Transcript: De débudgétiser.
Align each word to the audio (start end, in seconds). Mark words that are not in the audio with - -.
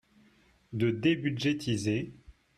De 0.73 0.89
débudgétiser. 0.91 2.11